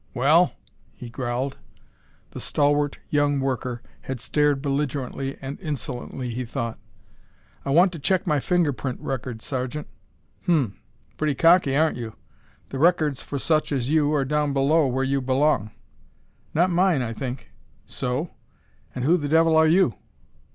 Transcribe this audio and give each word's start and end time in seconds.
"Well?" 0.15 0.53
he 0.95 1.11
growled. 1.11 1.57
The 2.31 2.41
stalwart 2.41 2.97
young 3.11 3.39
worker 3.39 3.83
had 4.01 4.19
stared 4.19 4.59
belligerently 4.59 5.37
and 5.39 5.59
insolently, 5.59 6.31
he 6.33 6.43
thought. 6.43 6.79
"I 7.63 7.69
want 7.69 7.91
to 7.91 7.99
check 7.99 8.25
my 8.25 8.39
fingerprint 8.39 8.99
record, 8.99 9.43
Sergeant." 9.43 9.87
"Hm. 10.47 10.79
Pretty 11.17 11.35
cocky, 11.35 11.75
aren't 11.77 11.97
you? 11.97 12.15
The 12.69 12.79
records 12.79 13.21
for 13.21 13.37
such 13.37 13.71
as 13.71 13.91
you 13.91 14.11
are 14.15 14.25
down 14.25 14.53
below, 14.53 14.87
where 14.87 15.03
you 15.03 15.21
belong." 15.21 15.69
"Not 16.55 16.71
mine, 16.71 17.03
I 17.03 17.13
think." 17.13 17.51
"So? 17.85 18.31
And 18.95 19.05
who 19.05 19.17
the 19.17 19.29
devil 19.29 19.55
are 19.55 19.67
you?" 19.67 19.93